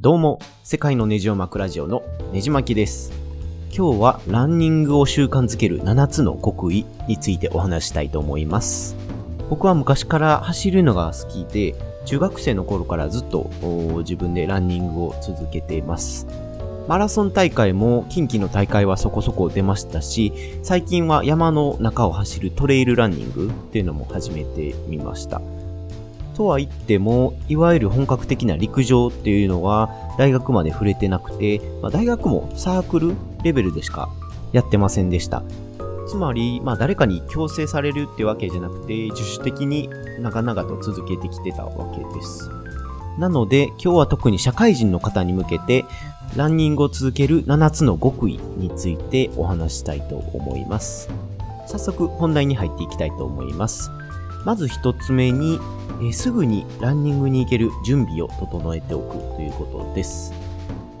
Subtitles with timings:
[0.00, 3.10] どうも、世界のネジを巻くラジオのネジ巻きです。
[3.76, 8.94] 今日はランニングを習慣づける7つの極意についてお話したいと思います。
[9.50, 11.74] 僕は昔から走るのが好きで、
[12.04, 13.50] 中学生の頃からずっと
[14.04, 16.28] 自分でランニングを続けています。
[16.86, 25.42] マラソン大会も近畿の大会はそこそこ出ましたし、最近は山の中を走るトレイルランニングっていうのも始めてみました。
[26.38, 34.08] とは言っても、いわゆる本格的な陸上っていうのは大学まで触れてなくて、まあ、大学もサークルレベルでしか
[34.52, 35.42] やってませんでした。
[36.06, 42.48] つまり、まあ誰かに強制されるってわけじゃなくて、自主的に長々と続けてきてたわけです。
[43.18, 45.84] なので、今日は特に社会人の方に向けて、
[46.36, 51.10] ランニングを続ける7つの極意についてお話ししたいと思います。
[51.66, 53.90] 早速本題に入っていきたいと思います。
[54.48, 55.60] まず一つ目に、
[56.00, 60.32] えーすぐにランニングに行ける準備を整えておくということです。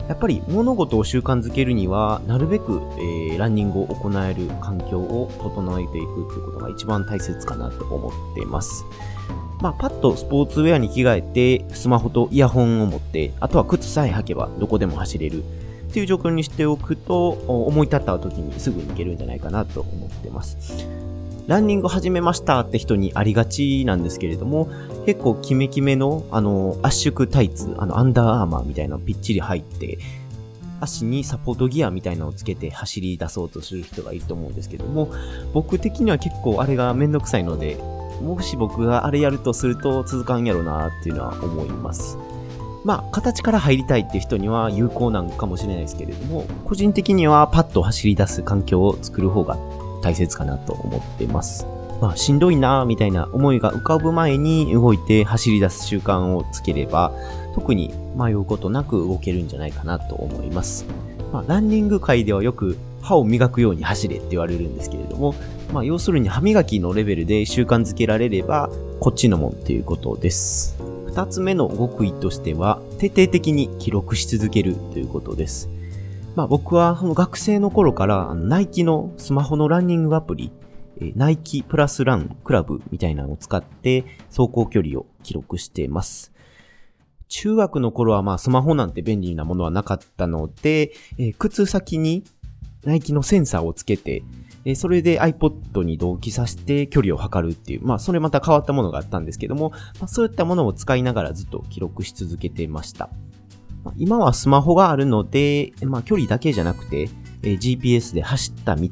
[0.06, 8.84] やっぱり物事を習慣づけるには、なるべく、えーランニングを行える環境を整えていくということが一番大切かなと思っています。
[9.62, 20.97] まあ、パッとスポーツウェアに着替えて、スマホとイヤホンを持って、あとは靴さえ履けばどこでも走れるっていう状況にしておくと、思い立った時にすぐに行けるんじゃないかなと思ってます。
[21.48, 24.68] ランニング始めましたって人にありがちなんですけれども、
[25.06, 29.98] 結構キメキメの、あの、圧縮タイツ、あの、アンダーアーマーみたいなのぴっちり入って、
[30.78, 35.10] 足にサポートギアみたいなのをつけて走り出そうとする人がいると思うんですけども、
[35.54, 37.78] 僕的には結構あれがめんどくさいので、
[38.20, 42.18] もし僕があれやるとすると続かんやろなっていうのは思います。
[42.84, 49.56] まあ、形から入りたいっていう人には有効なんかもしれないですけれども、個人的にはパッと走り出す環境を作る方が
[50.02, 51.66] 大切かなと思ってます。
[52.00, 57.12] まあ、しんどいなみたいな思いが浮かぶ前に動いて走り出す習慣をつければ、
[57.54, 60.86] 特に迷うことなく動けるんじゃないかなと思います。
[61.32, 65.34] まあ、ランニング界ではよく歯を磨くように走れって言われるんですけれども、
[65.72, 68.70] まあ、要するに歯磨きのレベルで習慣づけられれば、
[69.00, 70.76] こっちのもんということです。
[71.06, 75.68] 二つ目の極意としては、徹底的に記録し続けるということです。
[76.38, 80.52] まあ僕はその学生の頃からナイキのスマホのランニングアプリ、
[81.16, 86.32] ナイキプラスランクラブみたいなのを使って走行距離を記録しています。
[87.26, 92.22] 中学の頃はまあスマホなんて便利なものはなかったので、え靴先に
[92.84, 94.22] ナイキのセンサーをつけて、
[94.64, 103.10] えそれで iPod に同期させて距離を測るっていう、まあそれまた変わったものがあったんですけども、まあ、そういったものを使いながらずっと記録し続けていました。
[103.96, 107.08] 今はスマホがあるので、まあ距離だけじゃなくて、
[107.42, 108.88] え GPS で走った道、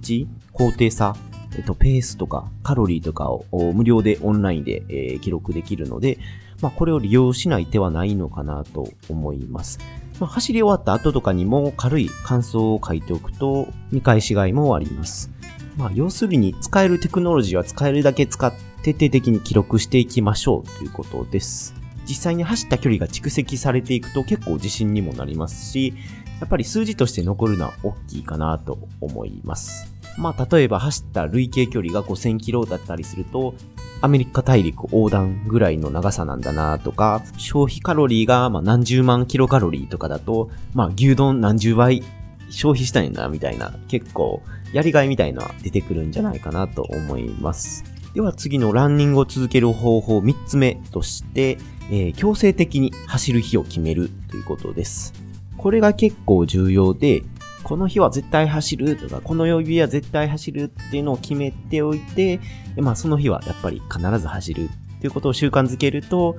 [0.53, 1.17] 高低差、
[1.57, 6.19] えっと、ペースとかカロリーとかを無料でオンラインで、えー記録できるので、
[6.61, 9.79] まあこれを利用しない手はないのかなと思います。
[10.19, 15.31] まあ、走り終わった後とかにも軽い感想を書いておくと見返しがいもあります。
[15.77, 21.86] まあ要するに使えるテクノロジーは使えるだけ使って徹底的に記録していきましょうということです。
[22.09, 25.95] 実際に走った距離が蓄積されていくと結構自信にもなりますし、
[26.41, 29.93] やっぱり数字として残るのは大きいかなと思います。
[30.19, 33.55] まあ例えば走った累計距離が5000キロだったりすると、
[34.03, 42.03] アメリカ大陸横断ぐらいの長さなんだなとか、消費カロリーがま何十万キロカロリーとかだと、まあ牛丼何十倍
[42.51, 44.43] 消費したいんやなみたいな、結構
[44.73, 47.85] やりがいみたいなのは出てくるんじゃないかなと思います。
[48.17, 51.59] では次のランニングを続ける方法3つ目として、
[51.91, 55.13] えー強制的に走る日を決めるということです。
[55.59, 57.25] これが結構重要で、
[57.63, 62.41] この日は絶対走るとか、この曜日は絶対走るっていうのを決めておいて、
[62.79, 66.39] まあその日はやっぱり必ず走るっていうことを習慣づけると、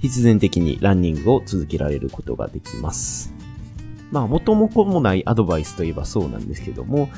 [0.00, 3.32] 必然的にランニングを続けられることができます。
[4.10, 7.08] まあ元も子もないアドバイスといえばそうなんですけども、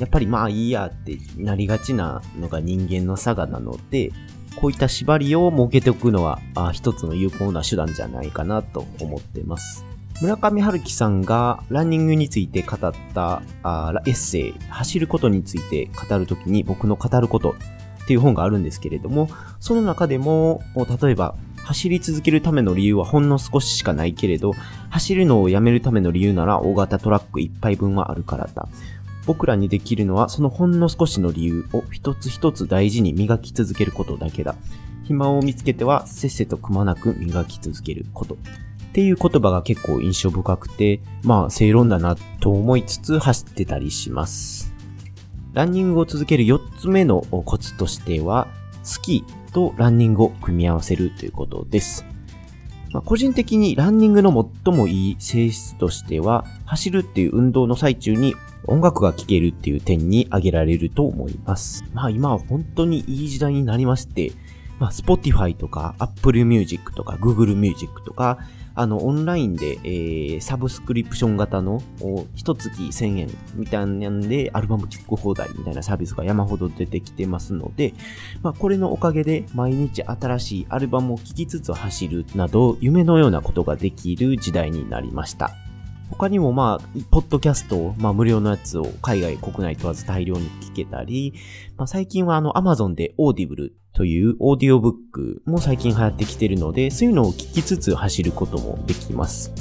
[0.00, 4.10] やっぱりまあいいやってなりがちなのが人間の差がなので、
[4.56, 9.84] こういった縛りを設けておくのはあ一つの有効な手段じゃないかなと思ってます。
[10.22, 17.54] 村上春樹さんがランニングについて語ったあエッセイ、走ることについて語るときに僕の語ること
[18.02, 19.28] っていう本があるんですけれども、
[19.60, 20.62] その中でも、
[21.02, 24.52] 例えば、走り続けるための理由はほんの少ししかないけれど、
[24.88, 28.68] 走るのをやめるための理由なら大型トラック一杯分はあるからだ。
[29.26, 34.54] 僕らにできるのはそのほんの少しの理由を一つ一つ大事に磨き続けることだけだ。
[35.04, 38.34] 暇を見つけてはせっせとくまなく磨き続けること。
[38.34, 44.72] っていう言葉が結構印象深くて、まあ正論だなと思いつつ走ってたりします。
[45.52, 48.48] ランニングを続ける4つ目のコツとしては、
[48.82, 52.04] スキーとランニングを組み合わせるということです。
[52.92, 58.34] まあ、個人的にランニングの最もいい性質としては、走るっていう運動の最中に
[58.64, 61.84] 音楽が聴けるっていう点に挙げられると思います。
[61.92, 64.32] まあ今は本当にいい時代になりまして、
[64.78, 68.38] まあ Spotify とか Apple Music とか Google Music とか、
[68.74, 71.82] あの、オンラインで、えー、サブスクリプション型の、
[72.34, 77.94] 一月1000円みたいなんで、アルバム聴く放題みたいなサービスが山ほど出てきてますので、
[78.42, 85.69] まあ、これのおかげで、毎日新しいアルバムを聴きつつ走るなど、夢のようなことができる時代になりました。
[86.10, 91.32] 他にもまあ、ポッドキャスト、まあ無料のやつを海外、国内問わず大量に聞けたり、
[91.76, 99.52] まあ最近はあの Amazon で Audible というオーディオブックも最近流行ってきてるので、そういうのを聞きつつ走ることもできます。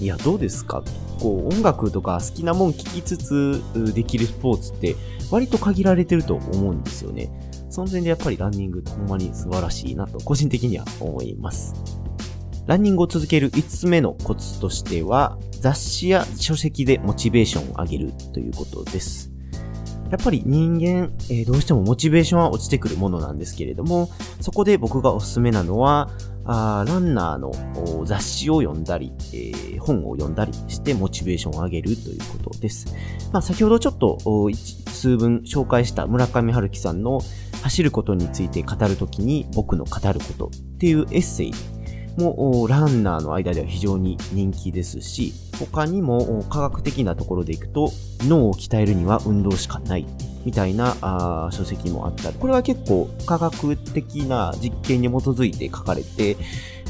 [0.00, 0.82] いや、どうですか？
[1.20, 3.62] こう、音楽とか好きなもん聞きつつ
[3.94, 4.96] できるスポーツって
[5.30, 7.30] 割と限られてると思うんですよね。
[7.68, 11.74] その点でやっぱりランニングほんまに素晴らしいなと個人的には思います。
[12.66, 19.30] ランニングを続ける5つ目のコツとしては、雑誌や書籍でモチベーションを上げるということです。
[20.10, 24.10] やっぱり人間、えー、どうしてもモチベーションは落ちてくるものなんですけれども、
[24.40, 26.10] そこで僕がおすすめなのは、
[26.44, 32.94] あランナーの雑誌を読んだり、えー、本を読んだりしてモチベーションを上げるということです。
[33.32, 34.18] まあ、先ほどちょっと
[34.88, 37.20] 数分紹介した村上春樹さんの
[37.62, 41.52] 走ることについて語るときに僕の語ることっていうエッセイ
[42.16, 47.90] もランナーの間では非常に人気ですし、他にも科学的なところでいくと、
[48.22, 50.06] 脳を鍛えるには運動しかない
[50.44, 56.36] みたいなあ書籍もあったり、これは結構科学的な実験に基づいて書かれて、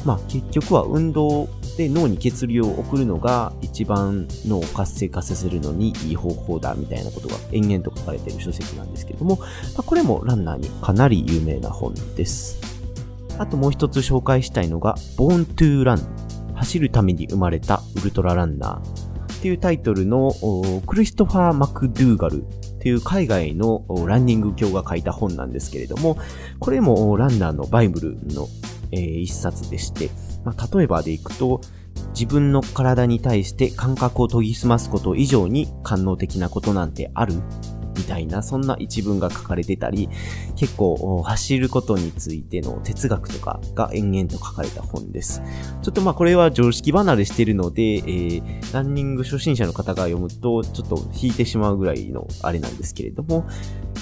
[0.05, 9.47] まあ結局は運動で脳に血流を送るのが一番脳を活性化させるのにいい方法だみたいなことが延々と書かれている書籍なんですけれども、ま
[9.79, 12.76] あ、これもランナーにかなり有名な本です。
[13.39, 16.01] あともう一つ紹介したいのが、Born to Run
[16.55, 19.37] 走るために生まれたウルトラランナー。
[19.37, 20.33] っていうタイトルの
[20.87, 22.45] クリストファー・マクドゥーガル。
[22.87, 26.19] っていう海外のランニング教が書いた本なんですけれども、
[26.61, 28.47] これもランナーのバイブルの、
[28.93, 30.11] えー、一冊でして、
[30.45, 31.61] まあ、例えばでいくと、
[32.11, 37.35] 自分の体に対して感覚を研ぎ澄ますこと以上に官能的なことなんてある。
[37.97, 40.09] みたいな、そんな一文が書かれてたり、
[40.57, 45.43] 結構走ることについての哲学とかが延々と書かれた本です。
[45.83, 53.47] ちょっとまあこれは常識離れしてるので、えー、ランニング初心者の方が読むとちょっと引いてしまうぐらいのあれなんですけれども、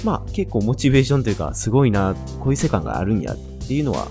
[0.05, 4.09] まあ結構モチベーションというかすごいな、こういう世界があるんやっていうのは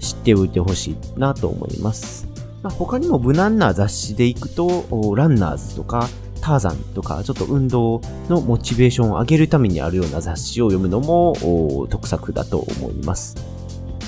[0.00, 2.28] 知っておいてほしいなと思います。
[2.62, 6.08] まあ、他にも無難な雑誌で行くと、ランナーズとか、
[6.46, 11.34] ターザンとか、ちょっと運動のモチベーションを上げるためにあるような雑誌を読むのも
[11.90, 13.34] 得策だと思います。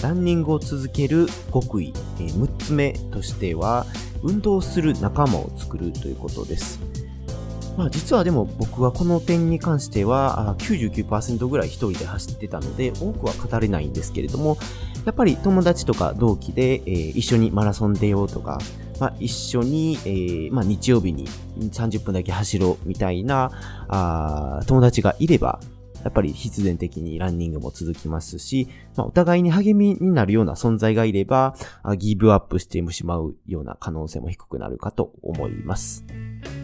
[0.05, 3.87] ランニングを続ける極意、え、6つ目としては、
[4.23, 6.79] 運動する仲間を作るということです。
[7.77, 14.59] まあ実はでも僕はこの点に関しては99%ぐらい一人で走ってたので多くは語れないんですけれども
[15.07, 18.59] やっぱり友達とか同期で、え、一緒にマラソン出ようとか
[19.01, 21.27] まあ、一緒に、えー、まあ、日曜日に
[21.59, 23.51] 30分だけ走ろうみたいな
[23.89, 25.61] あ友達がいれば、
[26.05, 31.55] やっぱり必然的にランニングも続きますし、まあ、お互いに励みになるような存在がいれば、
[31.99, 36.05] ギブアップしてしまうような可能性も低くなるかと思います。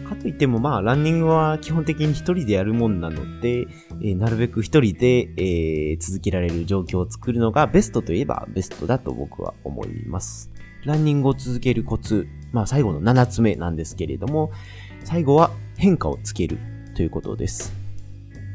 [0.05, 3.67] かといってもまあ、ランニングは基本的に一人でやるもんなので、
[4.01, 10.54] えー、なるべく一人で、えー、続けられる状況を作るのがベストといえばベストだと僕は思います。
[10.85, 14.51] ランニングを続けるコツ、まあ最後の7つ目なんですけれども、
[15.03, 16.57] 最後は変化をつける
[16.95, 17.73] ということです。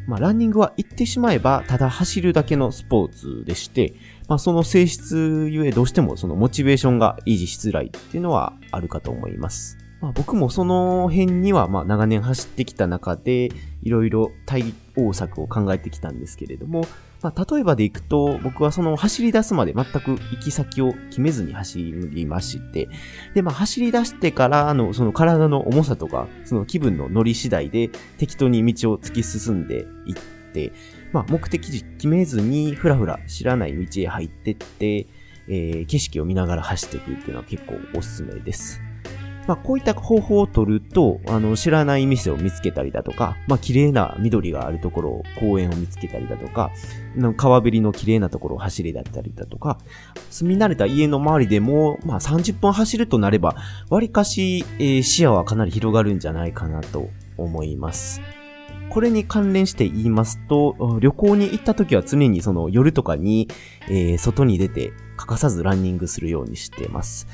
[0.06, 3.94] まあランニングは言ってしまえばただ走るだけのスポーツでして、
[4.28, 9.76] まあその性質ゆえどうしてもそのモチベーションが維持しづらいっていうのはあるかと思います。
[10.00, 13.50] まあ、僕もその辺にはまあ長年走ってきた中で
[13.82, 16.86] いろいろ対応策を考えてきたんですけれども、
[17.22, 22.88] まあ、例えばでいくと、僕はその走り出すまで全く行き先を決めずに走りまして、
[23.34, 30.14] で、まあ、走り出してからの、その体の重さとか、その気分の乗り次第で適当に道を突き進んでいっ
[30.52, 30.72] て、
[31.12, 35.06] まあ、目的地決めずに、ふらふら知らない道へ入ってって、
[35.48, 38.80] えー、景色を見ながら走っていくっていうのは結構おすすめです。
[39.46, 46.70] まあ、こういった方法を取ると、あの、知らない店を見つけたりだとか、まあ、綺麗な緑があるところ、公園を見つけたりだとか、
[47.36, 49.78] 川べりの綺麗なところを走りだったりだとか、
[50.30, 53.56] 住み慣れた家の周りでも、まあ、30分走るとなれば、
[53.88, 58.20] わりかし、えー、視野はかなり広がるんじゃないかなと思います。
[58.90, 63.48] これに関連して言いますと、旅行に行った時は常にその夜とかに、
[63.88, 67.28] えー、外に出て欠かさずランニングするようにしています。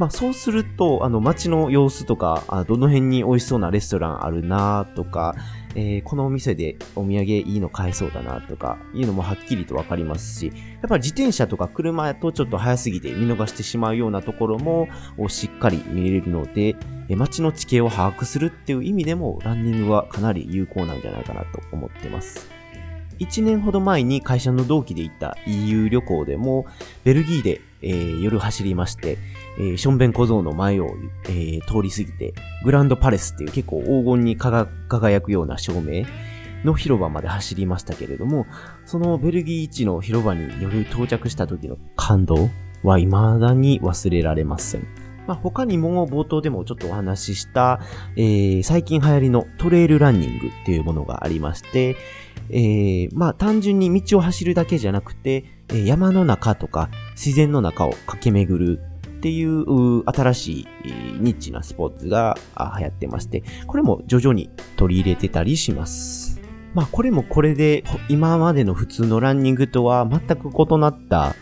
[0.00, 5.34] まあそうすると、あの街の様子とか、あどの辺に美味しそうなレストランあるなとか、
[5.74, 10.52] えー、このお店でお土産いいの買えそうだなとか、いうのもはっきりとわかりますし、や
[10.86, 14.88] っぱり自転車とか車とちょっと早すぎて見逃してしまうようなところも
[15.28, 16.76] しっかり見れるので、
[17.10, 22.48] 街の地形を把握するっていう意味でもランニングはかなり有効なんじゃないかなと思ってます。
[23.18, 26.64] 1年ほど前に会社の同期で行った EU 旅行でも、
[27.04, 29.18] ベルギーで、えー、夜走りまして、
[29.58, 30.88] えー、ションベン小僧の前を、
[31.24, 32.34] えー、通り過ぎて、
[32.64, 36.04] グランドパレスっていう結構黄金に輝くような照明
[36.64, 38.46] の広場まで走りましたけれども、
[38.84, 42.50] そのベルギー一の広場に夜到着した時の感動
[42.82, 43.10] は未
[43.40, 44.86] だに忘れられません。
[45.26, 47.80] まあ、他にも冒頭でもちょっとお話しした、
[48.16, 51.96] えー、最近流行りのトレイルランニングっていうものがありまして、
[52.48, 60.66] えー、まあ単純に道を走るだけじゃなくて、山の中とか自然の中を駆け巡るっていう新しい
[61.20, 62.38] ニッチなスポーツが
[62.78, 66.40] 流行ってまして、これも徐々に取り入れてたりします。
[66.72, 71.34] まあこれもこれで今までの普通のランニングとは全く異なった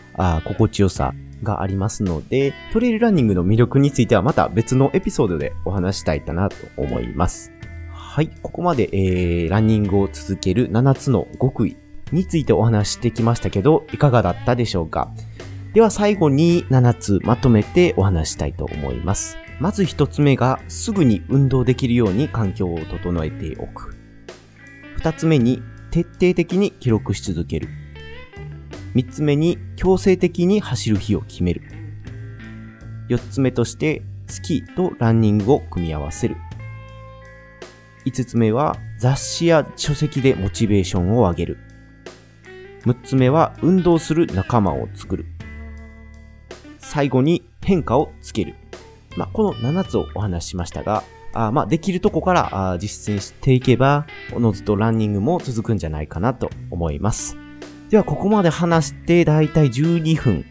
[0.43, 7.53] 心地よさがありますので、トレイルランニングの魅力についてはまた別のエピソードでお話したいかなと思います。
[7.93, 11.77] はい、ここまで、えー、ランニングを続ける7つの極意
[12.11, 15.11] についてお話してきましたけど、いかがだったでしょうか？
[15.73, 19.37] では最後に7つまとめてお話したいと思います。
[19.59, 23.95] まず1つ目が、すぐに運動できるように環境を整えておく。
[24.99, 25.61] 2つ目に、
[25.91, 27.67] 徹底的に記録し続ける。
[28.95, 31.61] 3つ目に、強制的に走る日を決める。
[33.09, 36.37] 4つ目として、スキーとランニングを組み合わせる。
[38.05, 41.57] 5つ目は雑誌や書籍でモチベーションを上げる。
[42.85, 45.25] 6つ目は運動する仲間を作る。
[46.77, 48.55] 最後に変化をつける。
[49.17, 57.37] まあ、この7つをお話ししましたが、あまあ、できるとこから実践していけば、おのずとランニングも続くんじゃないかなと思います。
[57.89, 60.45] では、ここまで話してだいたい12分、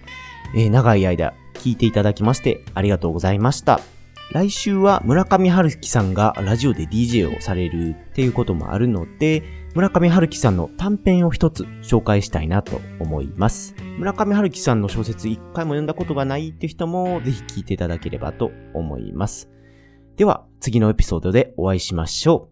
[0.55, 3.81] えー、長い間聞いていただきましてありがとうございました。
[4.33, 9.43] 来週は村上春樹さんがラジオで DJ をされるっていうこともあるので、
[9.79, 13.77] 村上春樹さんの短編を一つ紹介したいなと思います。
[13.99, 19.49] 村上春樹さんの小説一回も読んだことがないって人もぜひ聞いていただければと思います。
[20.17, 22.47] では次のエピソードでお会いしましょう。